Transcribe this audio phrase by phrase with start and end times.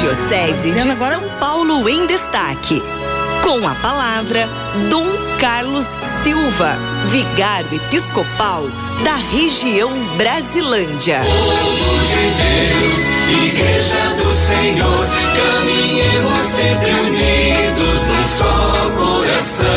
[0.00, 2.82] Arquidiocese de agora- São Paulo em Destaque.
[3.42, 4.48] Com a palavra,
[4.88, 5.06] Dom
[5.38, 5.84] Carlos
[6.22, 8.66] Silva, vigário episcopal
[9.04, 11.20] da região Brasilândia.
[13.44, 15.06] Igreja do Senhor,
[15.36, 19.69] caminhemos sempre unidos num só coração.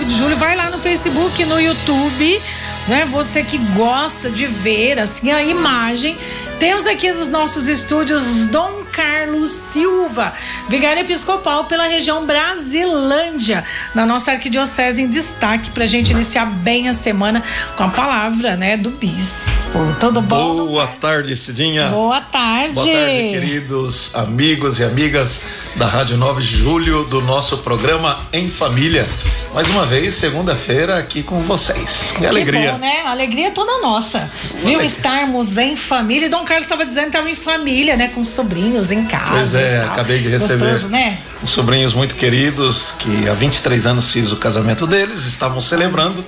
[0.00, 2.42] 9 de Julho, vai lá no Facebook, no YouTube,
[2.88, 3.04] né?
[3.06, 6.16] Você que gosta de ver assim a imagem.
[6.58, 10.32] Temos aqui nos nossos estúdios Dom Carlos Silva,
[10.68, 16.94] vigário episcopal pela região Brasilândia, na nossa arquidiocese em destaque pra gente iniciar bem a
[16.94, 17.42] semana
[17.76, 19.78] com a palavra, né, do bispo.
[19.98, 20.66] Tudo bom?
[20.66, 21.88] Boa tarde, Cidinha.
[21.88, 22.74] Boa tarde.
[22.74, 25.42] Boa tarde, queridos amigos e amigas
[25.76, 29.08] da Rádio 9 de Julho, do nosso programa Em Família.
[29.54, 32.12] Mais uma vez, segunda-feira, aqui com vocês.
[32.16, 32.72] Que, alegria.
[32.72, 33.02] bom, né?
[33.04, 34.30] A alegria é toda nossa.
[34.54, 34.78] Viu?
[34.78, 34.84] alegria.
[34.84, 36.26] Estarmos em família.
[36.26, 38.08] E Dom Carlos estava dizendo que estava em família, né?
[38.08, 39.30] Com sobrinhos em casa.
[39.32, 41.18] Pois é, acabei de receber Gostoso, né?
[41.42, 46.24] uns sobrinhos muito queridos que há 23 anos fiz o casamento deles, estavam celebrando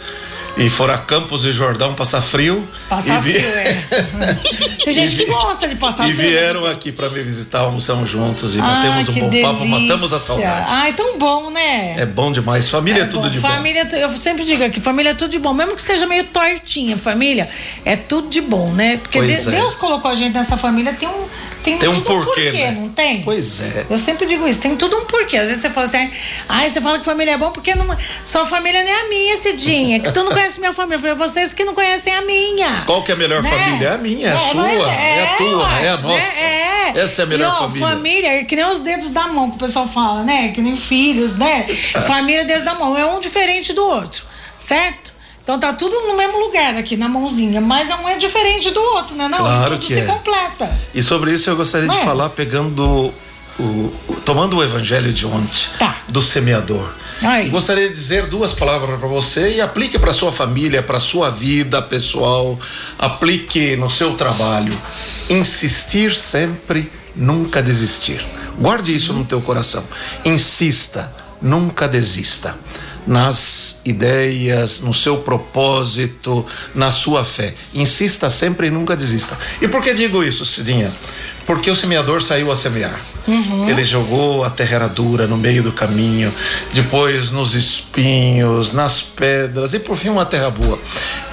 [0.57, 2.69] e foram a Campos e Jordão passar frio.
[2.89, 3.83] Passar e vi- frio, é.
[4.85, 6.29] Tem gente que gosta de passar E frio.
[6.31, 9.81] vieram aqui para me visitar, almoçamos juntos e Ai, batemos um bom papo, delícia.
[9.81, 10.67] matamos a saudade.
[10.71, 11.95] Ai, tão bom, né?
[11.99, 12.69] É bom demais.
[12.69, 13.29] Família é, tudo bom.
[13.31, 13.49] de bom.
[13.49, 16.25] família, é eu sempre digo aqui, família é tudo de bom, mesmo que seja meio
[16.25, 17.49] tortinha, família
[17.85, 18.99] é tudo de bom, né?
[18.99, 19.51] Porque Pois é.
[19.53, 21.25] Deus colocou a gente nessa família, tem um
[21.63, 22.71] tem, Tem um tudo porquê, né?
[22.73, 23.23] não tem?
[23.23, 23.87] Pois é.
[23.89, 25.37] Eu sempre digo isso, tem tudo um porquê.
[25.37, 26.11] Às vezes você fala assim,
[26.49, 27.87] ai, você fala que família é bom porque não,
[28.25, 30.97] sua família não é a minha, Cidinha, que tu não conhece minha família.
[30.97, 32.83] Eu falei, vocês que não conhecem a minha.
[32.85, 33.51] Qual que é a melhor Né?
[33.51, 33.89] família?
[33.89, 36.17] É a minha, é a É, sua, mas é, a tua, é a nossa.
[36.17, 36.93] né?
[36.95, 37.01] É.
[37.01, 37.89] Essa é a melhor e, ó, família.
[37.89, 40.49] família é que nem os dedos da mão que o pessoal fala, né?
[40.53, 41.67] Que nem filhos, né?
[41.95, 42.01] É.
[42.03, 42.97] Família é dedos da mão.
[42.97, 44.25] É um diferente do outro,
[44.59, 45.15] certo?
[45.43, 49.17] Então tá tudo no mesmo lugar aqui, na mãozinha, mas um é diferente do outro,
[49.17, 49.27] né?
[49.29, 50.05] Não, Claro tudo que se é.
[50.05, 50.71] completa.
[50.95, 52.01] E sobre isso eu gostaria de é?
[52.05, 53.13] falar pegando
[53.59, 55.95] o, o- tomando o evangelho de ontem Tá.
[56.09, 56.91] do semeador.
[57.23, 57.49] Aí.
[57.51, 61.81] Gostaria de dizer duas palavras para você e aplique para sua família, para sua vida
[61.83, 62.59] pessoal,
[62.99, 64.77] aplique no seu trabalho.
[65.31, 68.25] Insistir sempre, nunca desistir.
[68.59, 69.85] Guarde isso no teu coração.
[70.25, 72.55] Insista, nunca desista
[73.07, 77.55] nas ideias, no seu propósito, na sua fé.
[77.75, 79.37] Insista sempre e nunca desista.
[79.61, 80.91] E por que digo isso, Cidinha?
[81.47, 82.99] Porque o semeador saiu a semear.
[83.69, 86.33] Ele jogou a terra era dura no meio do caminho,
[86.73, 90.79] depois nos espinhos, nas pedras e por fim uma terra boa.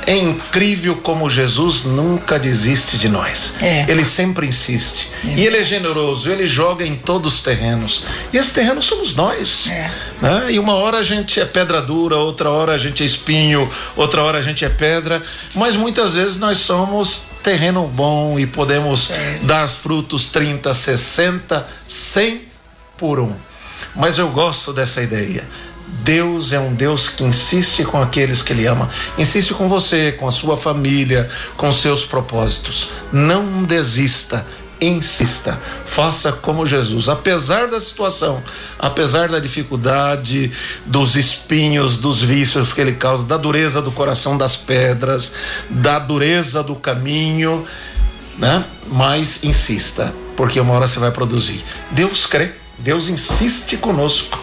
[0.09, 3.53] É incrível como Jesus nunca desiste de nós.
[3.61, 3.85] É.
[3.87, 5.07] Ele sempre insiste.
[5.23, 8.05] E ele é generoso, ele joga em todos os terrenos.
[8.33, 9.67] E esse terreno somos nós.
[9.67, 9.91] É.
[10.19, 10.51] né?
[10.53, 14.23] E uma hora a gente é pedra dura, outra hora a gente é espinho, outra
[14.23, 15.21] hora a gente é pedra,
[15.53, 19.11] mas muitas vezes nós somos terreno bom e podemos
[19.43, 22.41] dar frutos 30, 60, 100
[22.97, 23.35] por um.
[23.95, 25.47] Mas eu gosto dessa ideia.
[26.03, 28.89] Deus é um Deus que insiste com aqueles que Ele ama.
[29.17, 31.27] Insiste com você, com a sua família,
[31.57, 32.89] com seus propósitos.
[33.11, 34.45] Não desista.
[34.81, 38.41] Insista, faça como Jesus, apesar da situação,
[38.79, 40.49] apesar da dificuldade,
[40.85, 45.33] dos espinhos, dos vícios que ele causa, da dureza do coração das pedras,
[45.69, 47.65] da dureza do caminho,
[48.37, 48.63] né?
[48.87, 51.61] Mas insista, porque uma hora você vai produzir.
[51.91, 54.39] Deus crê, Deus insiste conosco.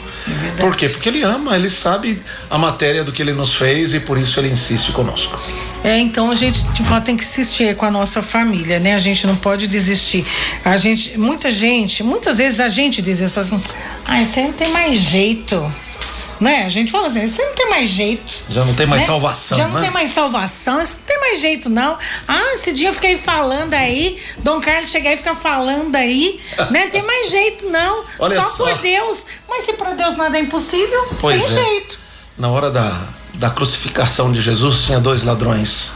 [0.59, 0.89] Por quê?
[0.89, 2.21] Porque ele ama, ele sabe
[2.51, 5.39] a matéria do que ele nos fez e por isso ele insiste conosco.
[5.85, 8.95] É, então a gente de fato tem que insistir com a nossa família, né?
[8.95, 10.27] A gente não pode desistir.
[10.65, 13.59] A gente, muita gente, muitas vezes a gente diz isso, assim,
[14.07, 15.73] ah, você não tem mais jeito.
[16.41, 16.65] Né?
[16.65, 18.45] A gente fala assim, você não tem mais jeito.
[18.51, 19.07] Já não tem mais né?
[19.09, 19.81] salvação, Já não né?
[19.83, 21.97] tem mais salvação, isso não tem mais jeito, não.
[22.29, 26.39] Ah, esse dia eu fiquei falando aí, Dom Carlos chegar e ficar falando aí,
[26.71, 26.89] né?
[26.89, 28.05] Tem mais jeito, não.
[28.19, 28.65] Olha só, só.
[28.65, 29.27] por Deus.
[29.49, 31.65] Mas se para Deus nada é impossível, Pois tem é.
[31.65, 31.99] jeito.
[32.37, 32.93] Na hora da,
[33.35, 35.93] da crucificação de Jesus, tinha dois ladrões,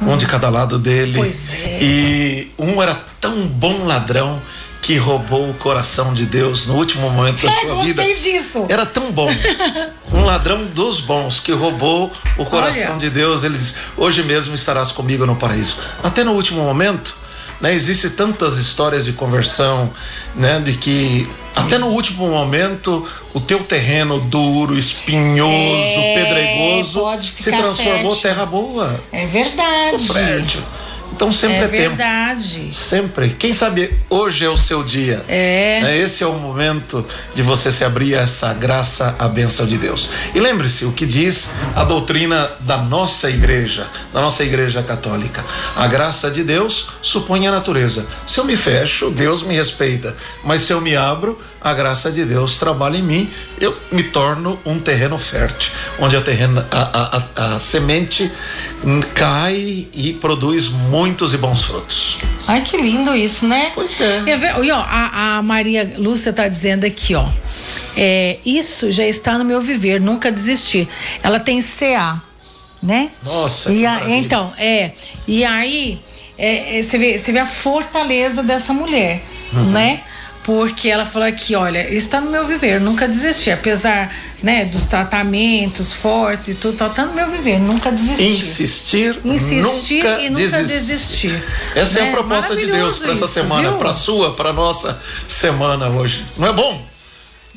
[0.00, 1.18] um de cada lado dele.
[1.18, 1.78] Pois é.
[1.82, 4.40] E um era tão bom ladrão
[4.82, 8.02] que roubou o coração de Deus no último momento da É, sua vida.
[8.02, 8.66] gostei disso.
[8.68, 9.28] Era tão bom.
[10.12, 12.98] Um ladrão dos bons que roubou o coração Olha.
[12.98, 13.44] de Deus.
[13.44, 15.76] Ele diz: Hoje mesmo estarás comigo no paraíso.
[16.02, 17.16] Até no último momento,
[17.60, 17.72] né?
[17.72, 19.90] Existem tantas histórias de conversão,
[20.34, 20.60] né?
[20.60, 21.26] De que
[21.56, 25.50] até no último momento o teu terreno duro, espinhoso,
[26.00, 28.16] É, pedregoso se transformou fértil.
[28.22, 29.00] terra boa.
[29.12, 29.98] É verdade.
[29.98, 30.60] Ficou fértil.
[31.14, 31.96] Então sempre é, é tempo.
[31.96, 32.74] verdade.
[32.74, 33.30] Sempre.
[33.30, 35.22] Quem sabe hoje é o seu dia.
[35.28, 35.80] É.
[35.82, 35.98] Né?
[35.98, 40.08] Esse é o momento de você se abrir a essa graça, a bênção de Deus.
[40.34, 45.44] E lembre-se o que diz a doutrina da nossa igreja, da nossa igreja católica.
[45.76, 48.06] A graça de Deus supõe a natureza.
[48.26, 50.16] Se eu me fecho, Deus me respeita.
[50.44, 53.30] Mas se eu me abro, a graça de Deus trabalha em mim,
[53.60, 58.30] eu me torno um terreno fértil, onde a, terreno, a, a, a semente
[59.14, 62.18] cai e produz muitos e bons frutos.
[62.48, 63.70] Ai, que lindo isso, né?
[63.74, 64.22] Pois é.
[64.62, 67.26] E ó, a, a Maria Lúcia tá dizendo aqui, ó.
[67.96, 70.88] É, isso já está no meu viver, nunca desistir.
[71.22, 72.20] Ela tem CA,
[72.82, 73.10] né?
[73.22, 74.92] Nossa, e a, então, é.
[75.28, 76.00] E aí,
[76.36, 79.20] é, é, você, vê, você vê a fortaleza dessa mulher,
[79.52, 79.70] Uhum.
[79.70, 80.00] né?
[80.44, 83.52] Porque ela falou aqui, olha, isso está no meu viver, nunca desistir.
[83.52, 84.12] Apesar,
[84.42, 88.24] né, dos tratamentos fortes e tudo, tá, tá no meu viver, nunca desistir.
[88.38, 91.30] Insistir, Insistir nunca e nunca desistir.
[91.30, 91.44] desistir.
[91.76, 92.08] Essa é Né?
[92.08, 94.98] a proposta de Deus para essa semana, para sua, para nossa
[95.28, 96.26] semana hoje.
[96.36, 96.90] Não é bom?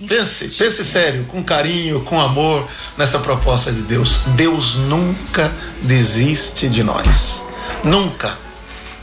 [0.08, 2.68] Pense, pense sério, com carinho, com amor
[2.98, 4.24] nessa proposta de Deus.
[4.36, 7.42] Deus nunca desiste de nós.
[7.84, 8.38] Nunca.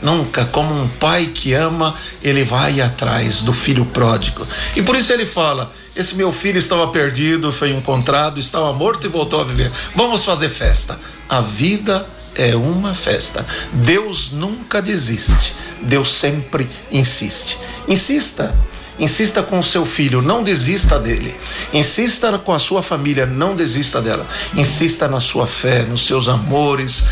[0.03, 4.45] Nunca, como um pai que ama, ele vai atrás do filho pródigo.
[4.75, 9.09] E por isso ele fala: Esse meu filho estava perdido, foi encontrado, estava morto e
[9.09, 9.71] voltou a viver.
[9.95, 10.99] Vamos fazer festa.
[11.29, 12.05] A vida
[12.35, 13.45] é uma festa.
[13.71, 15.55] Deus nunca desiste.
[15.81, 17.57] Deus sempre insiste.
[17.87, 18.53] Insista.
[18.99, 21.35] Insista com o seu filho, não desista dele.
[21.73, 24.25] Insista com a sua família, não desista dela.
[24.55, 27.03] Insista na sua fé, nos seus amores.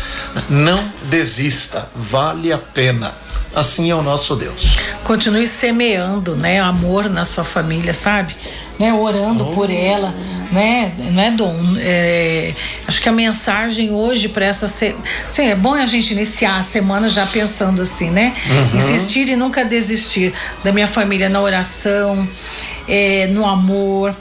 [0.48, 3.12] Não desista, vale a pena.
[3.54, 4.76] Assim é o nosso Deus.
[5.04, 8.34] Continue semeando, né, amor na sua família, sabe?
[8.78, 10.12] Né, orando por ela,
[10.50, 10.92] né?
[11.12, 11.76] Não é dom.
[11.78, 12.52] é,
[12.88, 14.94] acho que a mensagem hoje para essa se...
[15.28, 18.34] Sim, é bom a gente iniciar a semana já pensando assim, né?
[18.74, 20.32] Insistir e nunca desistir
[20.64, 22.26] da minha família na oração,
[22.88, 24.16] é, no amor.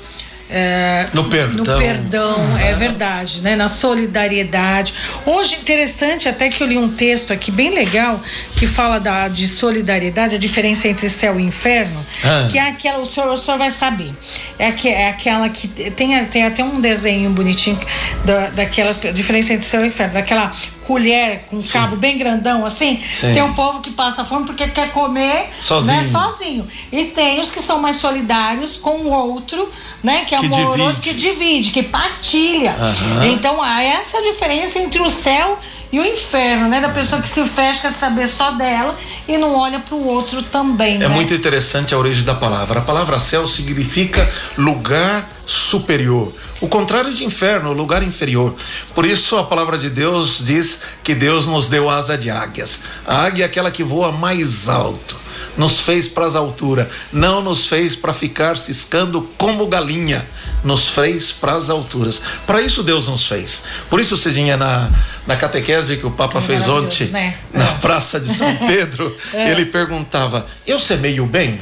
[0.51, 1.63] É, No perdão.
[1.63, 3.55] No perdão, é verdade, né?
[3.55, 4.93] Na solidariedade.
[5.25, 8.19] Hoje, interessante, até que eu li um texto aqui bem legal
[8.57, 12.47] que fala da, de solidariedade, a diferença entre céu e inferno, Ah.
[12.51, 14.13] que é aquela, o senhor, o senhor vai saber.
[14.59, 17.79] É, aque- é aquela que tem, tem até um desenho bonitinho
[18.25, 18.99] da, daquelas.
[19.13, 20.51] Diferença entre céu e inferno, daquela
[20.85, 23.01] colher com cabo bem grandão assim.
[23.07, 23.33] Sim.
[23.33, 25.95] Tem um povo que passa fome porque quer comer Sozinho.
[25.97, 26.67] Né, sozinho.
[26.91, 29.71] E tem os que são mais solidários com o outro,
[30.03, 30.25] né?
[30.25, 31.01] Que é Que amoroso, divide.
[31.01, 32.75] que divide, que partilha.
[32.79, 33.27] Aham.
[33.27, 35.59] Então, ah, essa a diferença entre o céu
[35.91, 36.79] e o inferno, né?
[36.79, 38.97] Da pessoa que se fecha, quer saber só dela
[39.27, 40.95] e não olha para o outro também.
[40.95, 41.07] É né?
[41.09, 42.79] muito interessante a origem da palavra.
[42.79, 44.27] A palavra céu significa
[44.57, 46.33] lugar superior.
[46.61, 48.55] O contrário de inferno, lugar inferior.
[48.95, 52.79] Por isso a palavra de Deus diz que Deus nos deu asa de águias.
[53.05, 55.30] A águia é aquela que voa mais alto.
[55.57, 60.25] Nos fez para as alturas, não nos fez para ficar ciscando como galinha,
[60.63, 62.21] nos fez para as alturas.
[62.47, 63.63] Para isso Deus nos fez.
[63.89, 64.89] Por isso, Cidinha, na,
[65.27, 67.37] na catequese que o Papa É fez ontem, né?
[67.53, 67.73] na É.
[67.81, 71.59] Praça de São Pedro, ele perguntava: Eu semeio bem?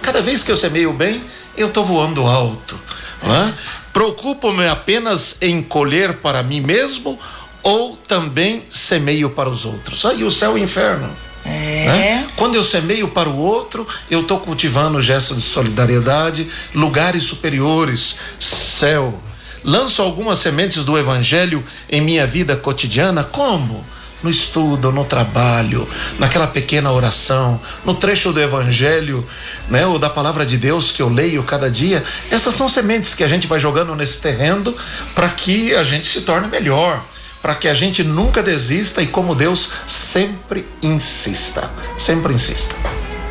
[0.00, 1.22] Cada vez que eu semeio bem,
[1.56, 2.78] eu estou voando alto.
[3.22, 3.52] é?
[3.92, 7.18] Preocupo-me apenas em colher para mim mesmo
[7.62, 10.04] ou também semeio para os outros?
[10.04, 11.08] Aí o céu e o inferno.
[11.44, 11.86] É.
[11.86, 12.28] né?
[12.36, 19.20] Quando eu semeio para o outro, eu estou cultivando gestos de solidariedade, lugares superiores, céu.
[19.62, 23.84] Lanço algumas sementes do evangelho em minha vida cotidiana, como?
[24.22, 25.86] No estudo, no trabalho,
[26.18, 29.26] naquela pequena oração, no trecho do evangelho,
[29.68, 32.02] né, ou da palavra de Deus que eu leio cada dia.
[32.30, 34.74] Essas são sementes que a gente vai jogando nesse terreno
[35.14, 37.04] para que a gente se torne melhor
[37.44, 42.74] para que a gente nunca desista e como Deus sempre insista, sempre insista.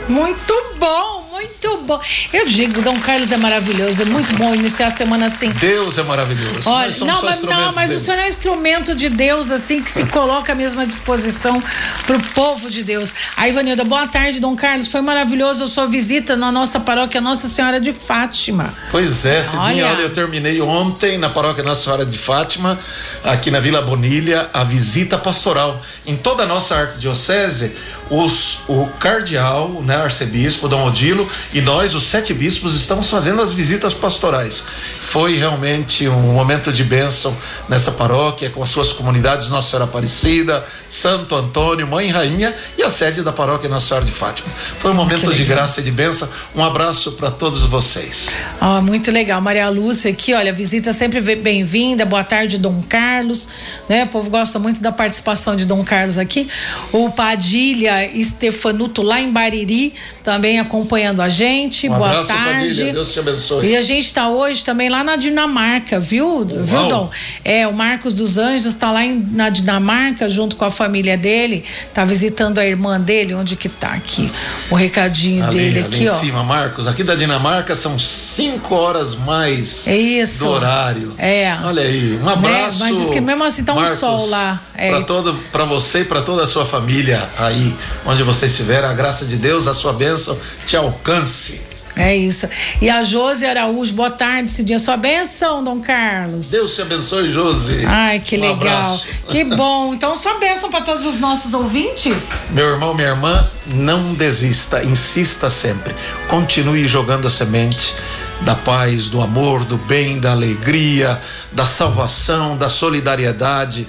[0.08, 2.00] Muito bom, muito bom.
[2.32, 5.50] Eu digo, Dom Carlos é maravilhoso, é muito bom iniciar a semana assim.
[5.52, 6.70] Deus é maravilhoso.
[6.70, 10.06] Olha, não, mas, não, mas o senhor é um instrumento de Deus, assim, que se
[10.06, 11.62] coloca mesmo à disposição
[12.06, 13.14] pro povo de Deus.
[13.36, 14.88] Aí, Ivanilda, boa tarde, Dom Carlos.
[14.88, 18.74] Foi maravilhoso a sua visita na nossa paróquia Nossa Senhora de Fátima.
[18.92, 19.88] Pois é, Cidinha, Olha.
[19.88, 22.80] olha, eu terminei ontem na paróquia Nossa Senhora de Fátima,
[23.24, 25.82] aqui na Vila Bonilha, a visita pastoral.
[26.06, 27.74] Em toda a nossa arquidiocese,
[28.14, 33.52] os, o cardeal, né, arcebispo Dom Odilo e nós, os sete bispos, estamos fazendo as
[33.52, 34.64] visitas pastorais.
[35.00, 37.36] Foi realmente um momento de bênção
[37.68, 42.90] nessa paróquia, com as suas comunidades Nossa Senhora Aparecida, Santo Antônio, Mãe Rainha e a
[42.90, 44.48] sede da paróquia Nossa Senhora de Fátima.
[44.48, 46.30] Foi um momento de graça e de bênção.
[46.56, 48.30] Um abraço para todos vocês.
[48.62, 49.42] Oh, muito legal.
[49.42, 52.06] Maria Lúcia aqui, olha, visita sempre bem-vinda.
[52.06, 53.50] Boa tarde, Dom Carlos.
[53.90, 54.04] Né?
[54.04, 56.48] O povo gosta muito da participação de Dom Carlos aqui.
[56.92, 59.94] O Padilha Estefanuto lá em Bariri
[60.24, 61.88] também acompanhando a gente.
[61.88, 62.68] Um Boa abraço, tarde.
[62.68, 62.94] Padilha.
[62.94, 63.68] Deus te abençoe.
[63.68, 66.46] E a gente está hoje também lá na Dinamarca, viu?
[66.46, 67.10] Viu, Dom?
[67.44, 71.64] É, o Marcos dos Anjos está lá em, na Dinamarca junto com a família dele,
[71.94, 74.32] tá visitando a irmã dele, onde que tá aqui?
[74.72, 76.14] O recadinho ali, dele ali aqui, em ó.
[76.14, 76.88] cima, Marcos.
[76.88, 80.44] Aqui da Dinamarca são cinco horas mais É isso.
[80.46, 81.14] do horário.
[81.18, 81.54] É.
[81.64, 82.80] Olha aí, um abraço.
[82.80, 82.90] Né?
[82.90, 84.62] Mas diz que mesmo assim tá um Marcos, sol lá.
[84.84, 84.90] É.
[84.90, 87.74] Para todo, para você e para toda a sua família aí,
[88.06, 91.62] onde você estiver, a graça de Deus, a sua bênção te alcance.
[91.96, 92.50] É isso.
[92.82, 94.80] E a Josi Araújo, boa tarde, Cidinha.
[94.80, 96.50] Sua benção, Dom Carlos.
[96.50, 97.86] Deus te abençoe, Josi.
[97.86, 98.56] Ai, que Um legal.
[98.56, 99.06] abraço.
[99.30, 99.94] Que bom.
[99.94, 102.50] Então, sua benção para todos os nossos ouvintes.
[102.50, 105.96] Meu irmão, minha irmã, não desista, insista sempre.
[106.28, 107.94] Continue jogando a semente
[108.42, 111.22] da paz, do amor, do bem, da alegria,
[111.52, 113.88] da salvação, da solidariedade.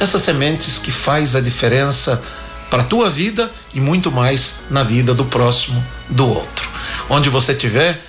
[0.00, 2.20] Essas sementes que faz a diferença
[2.70, 6.68] para a tua vida e muito mais na vida do próximo, do outro.
[7.08, 8.00] Onde você estiver,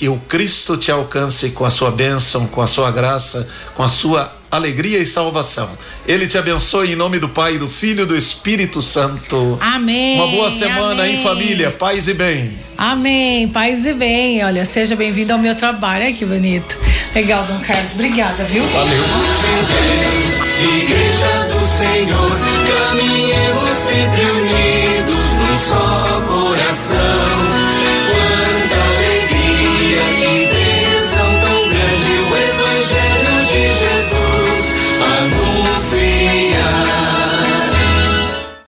[0.00, 3.88] que o Cristo te alcance com a sua bênção, com a sua graça, com a
[3.88, 5.68] sua alegria e salvação.
[6.06, 9.58] Ele te abençoe em nome do Pai, do Filho e do Espírito Santo.
[9.60, 10.16] Amém.
[10.16, 11.16] Uma boa semana amém.
[11.16, 12.50] em família, paz e bem.
[12.78, 13.48] Amém.
[13.48, 14.42] Paz e bem.
[14.44, 16.04] Olha, seja bem-vindo ao meu trabalho.
[16.04, 16.78] Olha que bonito.
[17.14, 17.94] Legal, Dom Carlos.
[17.94, 18.62] Obrigada, viu?
[18.62, 19.02] Valeu.
[20.82, 22.38] Igreja do Senhor,
[22.88, 27.19] caminhemos sempre unidos num só coração.